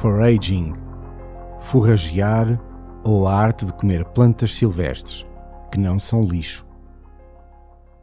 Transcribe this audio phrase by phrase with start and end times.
[0.00, 0.74] Foraging
[1.58, 2.56] forragear
[3.04, 5.26] ou a arte de comer plantas silvestres,
[5.72, 6.64] que não são lixo.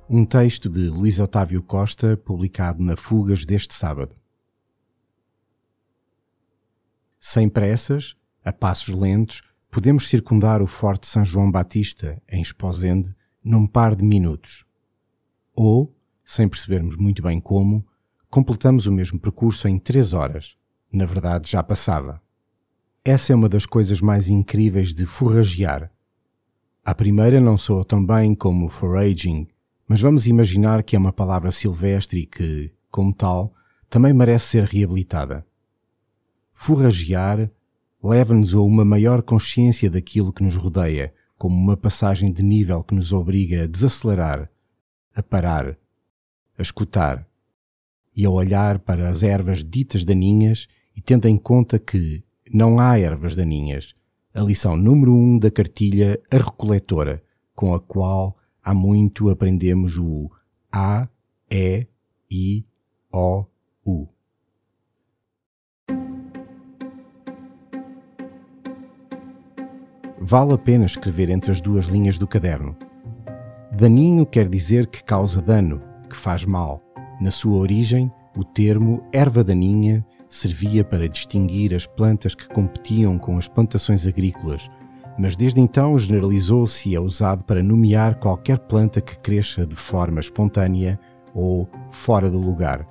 [0.09, 4.13] Um texto de Luís Otávio Costa, publicado na Fugas deste sábado.
[7.17, 13.65] Sem pressas, a passos lentos, podemos circundar o Forte São João Batista, em Esposende, num
[13.65, 14.65] par de minutos.
[15.55, 17.87] Ou, sem percebermos muito bem como,
[18.29, 20.57] completamos o mesmo percurso em três horas.
[20.91, 22.21] Na verdade, já passava.
[23.03, 25.91] Essa é uma das coisas mais incríveis de forragear.
[26.83, 29.47] A primeira não soa tão bem como foraging,
[29.87, 33.53] mas vamos imaginar que é uma palavra silvestre e que, como tal,
[33.89, 35.45] também merece ser reabilitada.
[36.53, 37.51] Forragear
[38.01, 42.95] leva-nos a uma maior consciência daquilo que nos rodeia, como uma passagem de nível que
[42.95, 44.49] nos obriga a desacelerar,
[45.15, 45.77] a parar,
[46.57, 47.27] a escutar
[48.15, 52.97] e a olhar para as ervas ditas daninhas e tendo em conta que não há
[52.97, 53.93] ervas daninhas.
[54.33, 57.21] A lição número 1 um da cartilha A Recoletora,
[57.53, 60.29] com a qual há muito aprendemos o
[60.71, 61.07] A,
[61.51, 61.87] E,
[62.31, 62.65] I,
[63.13, 63.45] O,
[63.85, 64.07] U.
[70.19, 72.75] Vale a pena escrever entre as duas linhas do caderno.
[73.71, 76.84] Daninho quer dizer que causa dano, que faz mal.
[77.19, 83.37] Na sua origem, o termo erva daninha servia para distinguir as plantas que competiam com
[83.37, 84.69] as plantações agrícolas,
[85.17, 90.19] mas desde então generalizou-se e é usado para nomear qualquer planta que cresça de forma
[90.19, 90.99] espontânea
[91.33, 92.85] ou fora do lugar.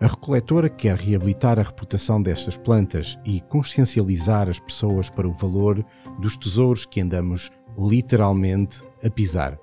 [0.00, 5.84] A recoletora quer reabilitar a reputação destas plantas e consciencializar as pessoas para o valor
[6.18, 9.58] dos tesouros que andamos literalmente a pisar.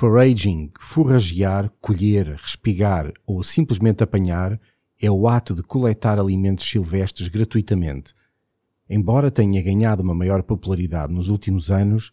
[0.00, 4.58] Foraging, forragear, colher, respigar ou simplesmente apanhar
[4.98, 8.14] é o ato de coletar alimentos silvestres gratuitamente.
[8.88, 12.12] Embora tenha ganhado uma maior popularidade nos últimos anos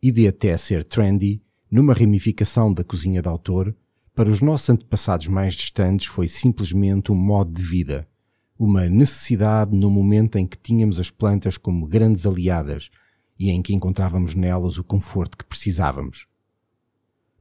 [0.00, 3.74] e de até ser trendy, numa ramificação da cozinha de autor,
[4.14, 8.06] para os nossos antepassados mais distantes foi simplesmente um modo de vida,
[8.56, 12.90] uma necessidade no momento em que tínhamos as plantas como grandes aliadas
[13.36, 16.32] e em que encontrávamos nelas o conforto que precisávamos.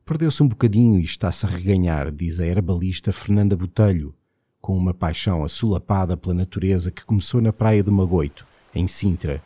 [0.05, 4.13] Perdeu-se um bocadinho e está-se a reganhar, diz a herbalista Fernanda Botelho,
[4.59, 9.41] com uma paixão assolapada pela natureza que começou na praia do Magoito, em Sintra,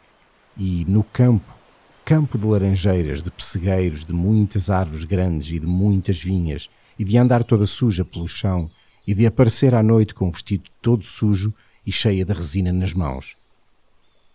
[0.57, 1.55] e no campo,
[2.03, 7.19] campo de laranjeiras, de pessegueiros, de muitas árvores grandes e de muitas vinhas, e de
[7.19, 8.67] andar toda suja pelo chão,
[9.05, 11.53] e de aparecer à noite com o vestido todo sujo
[11.85, 13.37] e cheia de resina nas mãos.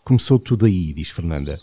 [0.05, 1.61] Começou tudo aí, diz Fernanda.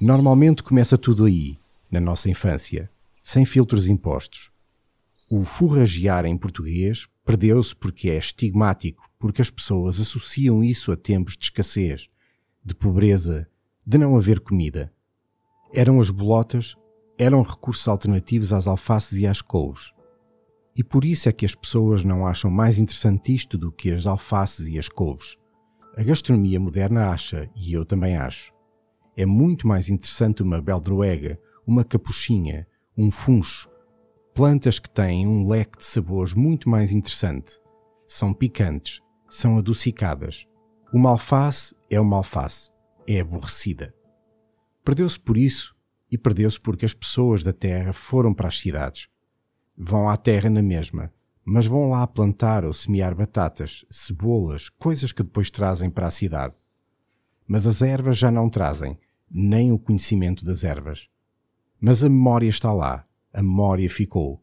[0.00, 1.58] Normalmente começa tudo aí,
[1.92, 2.90] na nossa infância,
[3.22, 4.50] sem filtros impostos.
[5.30, 11.36] O forragear em português perdeu-se porque é estigmático, porque as pessoas associam isso a tempos
[11.36, 12.08] de escassez,
[12.64, 13.46] de pobreza,
[13.86, 14.92] de não haver comida.
[15.72, 16.74] Eram as bolotas,
[17.18, 19.92] eram recursos alternativos às alfaces e às couves.
[20.74, 24.06] E por isso é que as pessoas não acham mais interessante isto do que as
[24.06, 25.36] alfaces e as couves.
[25.96, 28.52] A gastronomia moderna acha, e eu também acho.
[29.14, 33.70] É muito mais interessante uma beldroega, uma capuchinha, um funcho,
[34.34, 37.60] plantas que têm um leque de sabores muito mais interessante.
[38.06, 40.46] São picantes, são adocicadas.
[40.92, 42.70] Uma alface é uma alface,
[43.06, 43.94] é aborrecida.
[44.84, 45.74] Perdeu-se por isso
[46.10, 49.08] e perdeu-se porque as pessoas da terra foram para as cidades.
[49.76, 51.12] Vão à terra na mesma,
[51.44, 56.54] mas vão lá plantar ou semear batatas, cebolas, coisas que depois trazem para a cidade.
[57.46, 58.98] Mas as ervas já não trazem,
[59.30, 61.08] nem o conhecimento das ervas.
[61.84, 63.04] Mas a memória está lá.
[63.34, 64.40] A memória ficou.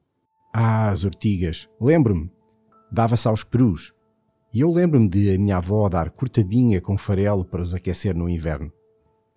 [0.53, 1.69] Ah, as ortigas.
[1.79, 2.29] Lembro-me.
[2.91, 3.93] Dava-se aos perus.
[4.53, 8.27] E eu lembro-me de a minha avó dar cortadinha com farelo para os aquecer no
[8.27, 8.73] inverno.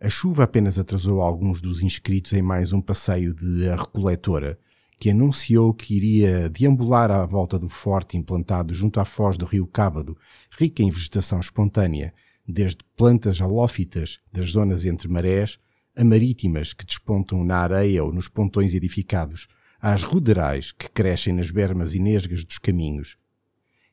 [0.01, 4.59] A chuva apenas atrasou alguns dos inscritos em mais um passeio de A Recoletora,
[4.99, 9.65] que anunciou que iria deambular à volta do forte implantado junto à foz do rio
[9.65, 10.19] Cábado,
[10.51, 12.13] rica em vegetação espontânea,
[12.49, 15.61] desde plantas halófitas das zonas entre marés
[15.97, 19.47] a marítimas que despontam na areia ou nos pontões edificados,
[19.81, 23.17] às ruderais que crescem nas bermas e nesgas dos caminhos.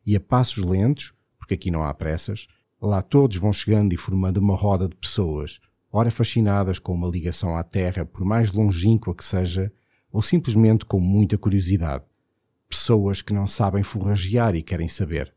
[0.06, 2.48] E a passos lentos, porque aqui não há pressas,
[2.82, 5.60] lá todos vão chegando e formando uma roda de pessoas,
[5.92, 9.72] ora fascinadas com uma ligação à terra, por mais longínqua que seja,
[10.12, 12.06] ou simplesmente com muita curiosidade.
[12.68, 15.34] Pessoas que não sabem forragear e querem saber.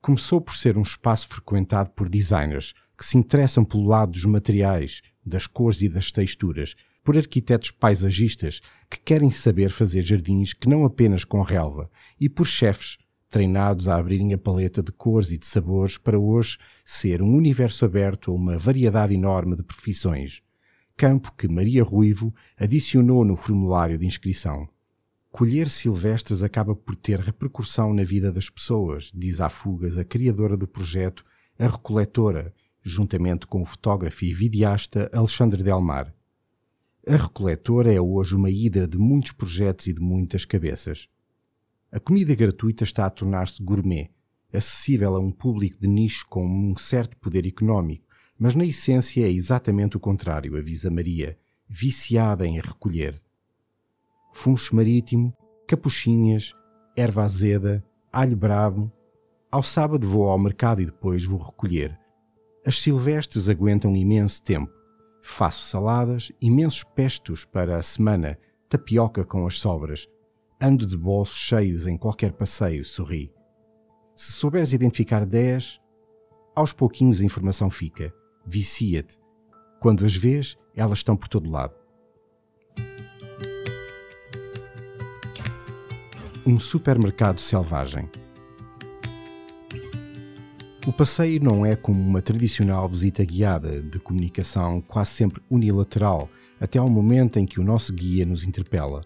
[0.00, 5.02] Começou por ser um espaço frequentado por designers que se interessam pelo lado dos materiais,
[5.24, 8.60] das cores e das texturas, por arquitetos paisagistas
[8.90, 12.96] que querem saber fazer jardins que não apenas com relva, e por chefes
[13.34, 17.84] treinados a abrirem a paleta de cores e de sabores para hoje ser um universo
[17.84, 20.40] aberto a uma variedade enorme de profissões.
[20.96, 24.68] Campo que Maria Ruivo adicionou no formulário de inscrição.
[25.32, 30.56] Colher silvestres acaba por ter repercussão na vida das pessoas, diz à Fugas a criadora
[30.56, 31.24] do projeto,
[31.58, 32.54] a recoletora,
[32.84, 36.14] juntamente com o fotógrafo e videasta Alexandre Delmar.
[37.08, 41.08] A recoletora é hoje uma hidra de muitos projetos e de muitas cabeças.
[41.90, 44.10] A comida gratuita está a tornar-se gourmet,
[44.52, 48.04] acessível a um público de nicho com um certo poder económico,
[48.38, 51.38] mas na essência é exatamente o contrário, avisa Maria,
[51.68, 53.18] viciada em recolher.
[54.32, 55.34] Funcho marítimo,
[55.66, 56.52] capuchinhas,
[56.96, 58.92] erva azeda, alho bravo.
[59.50, 62.03] Ao sábado vou ao mercado e depois vou recolher.
[62.66, 64.72] As silvestres aguentam imenso tempo.
[65.22, 68.38] Faço saladas, imensos pestos para a semana,
[68.68, 70.06] tapioca com as sobras,
[70.66, 73.30] Ando de bolsos cheios em qualquer passeio, sorri.
[74.14, 75.78] Se souberes identificar 10,
[76.54, 78.14] aos pouquinhos a informação fica.
[78.46, 79.18] Vicia-te.
[79.80, 81.74] Quando as vês, elas estão por todo lado.
[86.46, 88.08] Um supermercado selvagem.
[90.86, 96.28] O passeio não é como uma tradicional visita guiada de comunicação quase sempre unilateral,
[96.60, 99.02] até ao momento em que o nosso guia nos interpela.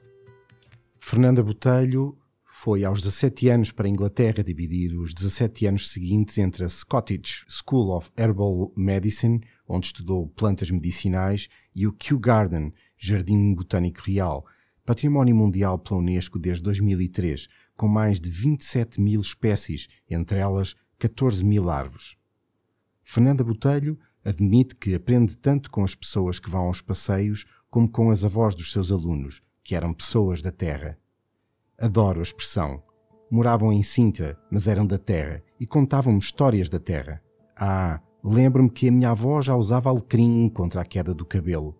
[0.99, 6.65] Fernanda Botelho foi aos 17 anos para a Inglaterra dividir os 17 anos seguintes entre
[6.65, 13.55] a Scottish School of Herbal Medicine, onde estudou plantas medicinais, e o Kew Garden, Jardim
[13.55, 14.45] Botânico Real,
[14.85, 17.47] património mundial pela Unesco desde 2003,
[17.77, 22.17] com mais de 27 mil espécies, entre elas 14 mil árvores.
[23.05, 28.11] Fernanda Botelho admite que aprende tanto com as pessoas que vão aos passeios como com
[28.11, 30.99] as avós dos seus alunos, que eram pessoas da terra.
[31.79, 32.83] Adoro a expressão.
[33.31, 37.23] Moravam em Sintra, mas eram da terra e contavam-me histórias da terra.
[37.56, 41.77] Ah, lembro-me que a minha avó já usava alecrim contra a queda do cabelo.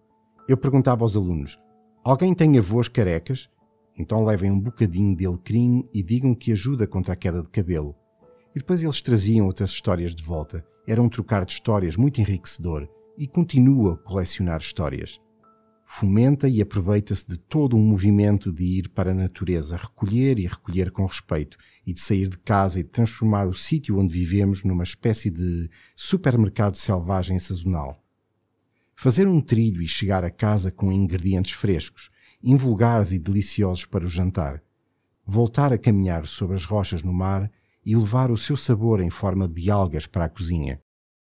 [0.49, 1.59] Eu perguntava aos alunos:
[2.05, 3.51] Alguém tem avós carecas?
[3.99, 7.97] Então levem um bocadinho de alecrim e digam que ajuda contra a queda de cabelo.
[8.55, 10.65] E depois eles traziam outras histórias de volta.
[10.87, 15.21] Era um trocar de histórias muito enriquecedor e continua a colecionar histórias
[15.91, 20.91] fomenta e aproveita-se de todo um movimento de ir para a natureza, recolher e recolher
[20.91, 24.83] com respeito, e de sair de casa e de transformar o sítio onde vivemos numa
[24.83, 28.05] espécie de supermercado selvagem sazonal.
[28.95, 32.11] Fazer um trilho e chegar a casa com ingredientes frescos,
[32.43, 34.63] invulgares e deliciosos para o jantar.
[35.27, 37.51] Voltar a caminhar sobre as rochas no mar
[37.89, 40.79] e levar o seu sabor em forma de algas para a cozinha.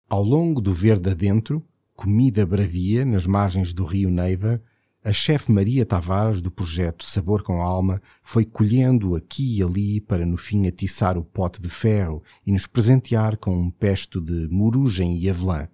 [0.07, 1.67] Ao longo do verde adentro,
[1.97, 4.63] comida bravia nas margens do rio Neiva,
[5.03, 10.27] a chefe Maria Tavares do projeto Sabor com Alma foi colhendo aqui e ali para
[10.27, 15.17] no fim atiçar o pote de ferro e nos presentear com um pesto de morugem
[15.17, 15.67] e avelã,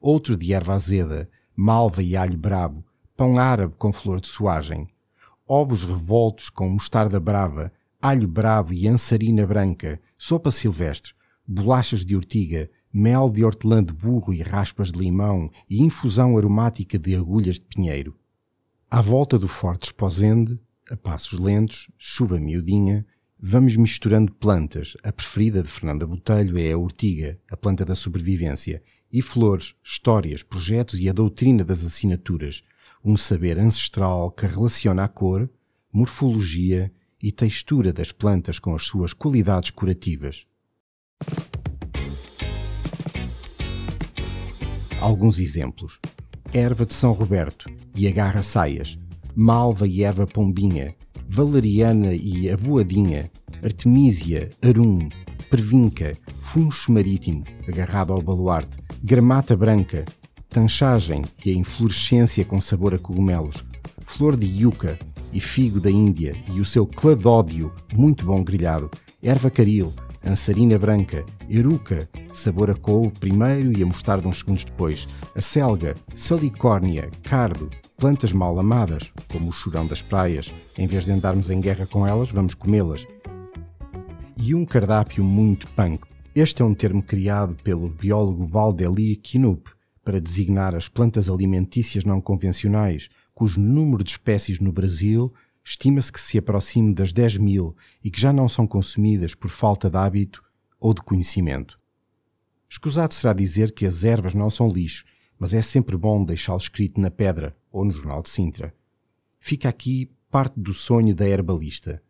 [0.00, 2.82] outro de erva azeda, malva e alho brabo,
[3.14, 4.88] pão árabe com flor de soagem,
[5.46, 7.70] ovos revoltos com mostarda brava,
[8.02, 11.12] alho bravo e ansarina branca, sopa silvestre,
[11.46, 16.98] bolachas de ortiga, mel de hortelã de burro e raspas de limão e infusão aromática
[16.98, 18.18] de agulhas de pinheiro.
[18.90, 20.58] À volta do forte esposende,
[20.90, 23.06] a passos lentos, chuva miudinha,
[23.40, 24.96] vamos misturando plantas.
[25.04, 28.82] A preferida de Fernanda Botelho é a ortiga, a planta da sobrevivência,
[29.12, 32.64] e flores, histórias, projetos e a doutrina das assinaturas,
[33.04, 35.48] um saber ancestral que relaciona a cor,
[35.92, 36.92] morfologia
[37.22, 40.44] e textura das plantas com as suas qualidades curativas.
[45.00, 45.98] Alguns exemplos.
[46.52, 48.98] Erva de São Roberto e agarra saias,
[49.34, 50.94] malva e erva pombinha,
[51.28, 53.30] valeriana e avoadinha,
[53.64, 55.08] artemísia, arum,
[55.48, 60.04] pervinca, funcho marítimo, agarrado ao baluarte, gramata branca,
[60.48, 63.64] tanchagem e a inflorescência com sabor a cogumelos,
[64.04, 64.98] flor de yuca
[65.32, 68.90] e figo da Índia e o seu cladódio, muito bom grelhado,
[69.22, 69.92] erva caril,
[70.24, 75.96] ansarina branca, eruca, sabor a couve primeiro e a mostarda uns segundos depois, a selga,
[76.14, 80.52] salicórnia, cardo, plantas mal amadas, como o chorão das praias.
[80.76, 83.06] Em vez de andarmos em guerra com elas, vamos comê-las.
[84.36, 86.04] E um cardápio muito punk.
[86.34, 89.70] Este é um termo criado pelo biólogo Valdeli Kinup
[90.04, 95.32] para designar as plantas alimentícias não convencionais, cujo número de espécies no Brasil
[95.64, 99.88] estima-se que se aproxime das 10 mil e que já não são consumidas por falta
[99.88, 100.42] de hábito
[100.78, 101.78] ou de conhecimento.
[102.68, 105.04] Escusado será dizer que as ervas não são lixo,
[105.38, 108.74] mas é sempre bom deixá-lo escrito na pedra ou no jornal de Sintra.
[109.38, 112.02] Fica aqui parte do sonho da herbalista.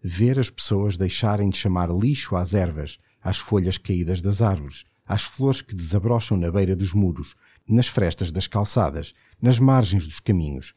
[0.00, 5.22] Ver as pessoas deixarem de chamar lixo às ervas, às folhas caídas das árvores, às
[5.22, 7.34] flores que desabrocham na beira dos muros,
[7.68, 10.74] nas frestas das calçadas, nas margens dos caminhos,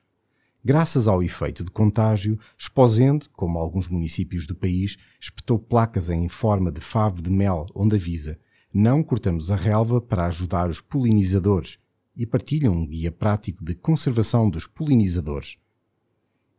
[0.62, 6.70] Graças ao efeito de contágio, Esposende, como alguns municípios do país, espetou placas em forma
[6.70, 8.38] de fave de mel onde avisa
[8.74, 11.80] não cortamos a relva para ajudar os polinizadores
[12.16, 15.58] e partilham um guia prático de conservação dos polinizadores.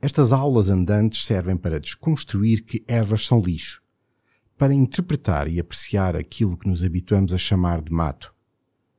[0.01, 3.83] Estas aulas andantes servem para desconstruir que ervas são lixo,
[4.57, 8.35] para interpretar e apreciar aquilo que nos habituamos a chamar de mato.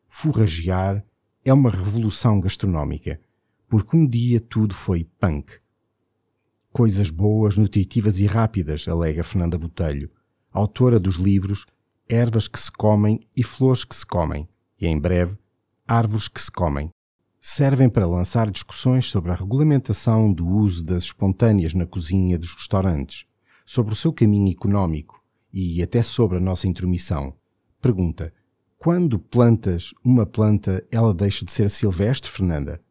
[0.07, 1.03] Forragear
[1.43, 3.19] é uma revolução gastronómica–
[3.71, 5.53] porque um dia tudo foi punk.
[6.73, 10.11] Coisas boas, nutritivas e rápidas, alega Fernanda Botelho,
[10.51, 11.65] autora dos livros
[12.09, 14.45] Ervas que se comem e Flores que se comem,
[14.77, 15.37] e em breve,
[15.87, 16.89] Árvores que se comem.
[17.39, 23.25] Servem para lançar discussões sobre a regulamentação do uso das espontâneas na cozinha dos restaurantes,
[23.65, 27.33] sobre o seu caminho económico e até sobre a nossa intromissão.
[27.81, 28.33] Pergunta:
[28.83, 32.81] quando plantas uma planta, ela deixa de ser silvestre, Fernanda?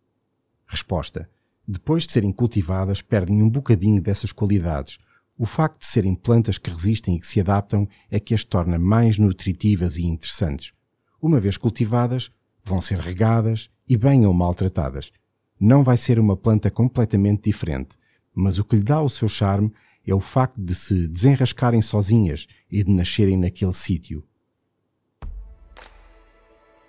[0.64, 1.28] Resposta:
[1.66, 4.98] Depois de serem cultivadas, perdem um bocadinho dessas qualidades.
[5.36, 8.78] O facto de serem plantas que resistem e que se adaptam é que as torna
[8.78, 10.72] mais nutritivas e interessantes.
[11.20, 12.30] Uma vez cultivadas,
[12.62, 15.10] vão ser regadas e bem ou maltratadas.
[15.58, 17.96] Não vai ser uma planta completamente diferente,
[18.32, 19.72] mas o que lhe dá o seu charme
[20.06, 24.24] é o facto de se desenrascarem sozinhas e de nascerem naquele sítio.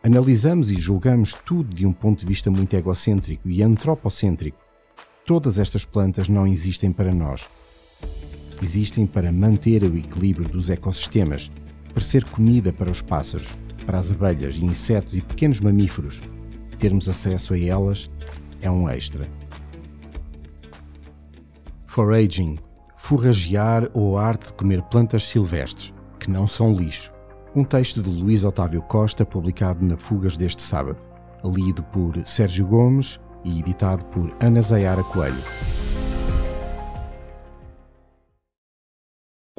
[0.03, 4.57] Analisamos e julgamos tudo de um ponto de vista muito egocêntrico e antropocêntrico.
[5.25, 7.45] Todas estas plantas não existem para nós.
[8.63, 11.51] Existem para manter o equilíbrio dos ecossistemas,
[11.93, 13.49] para ser comida para os pássaros,
[13.85, 16.19] para as abelhas, insetos e pequenos mamíferos.
[16.79, 18.09] Termos acesso a elas
[18.59, 19.29] é um extra.
[21.85, 22.57] Foraging
[23.01, 27.11] forragear ou arte de comer plantas silvestres, que não são lixo.
[27.53, 31.01] Um texto de Luís Otávio Costa, publicado na Fugas deste sábado,
[31.43, 35.43] lido por Sérgio Gomes e editado por Ana Zayara Coelho.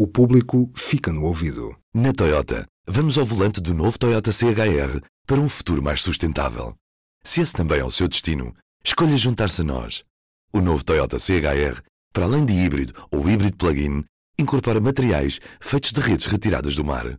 [0.00, 1.76] O público fica no ouvido.
[1.94, 6.74] Na Toyota, vamos ao volante do novo Toyota CHR para um futuro mais sustentável.
[7.22, 10.02] Se esse também é o seu destino, escolha juntar-se a nós.
[10.50, 14.02] O novo Toyota CHR, para além de híbrido ou híbrido plug-in,
[14.38, 17.18] incorpora materiais feitos de redes retiradas do mar